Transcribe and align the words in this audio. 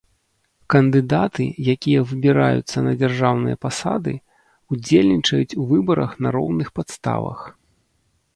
Кандыдаты, 0.73 1.43
якія 1.73 1.99
выбіраюцца 2.11 2.77
на 2.87 2.91
дзяржаўныя 3.01 3.57
пасады, 3.67 4.13
удзельнічаюць 4.77 5.57
у 5.61 5.67
выбарах 5.75 6.11
на 6.25 6.29
роўных 6.39 6.67
падставах. 6.81 7.39